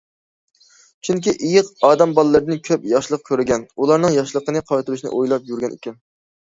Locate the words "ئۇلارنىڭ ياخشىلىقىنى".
3.77-4.69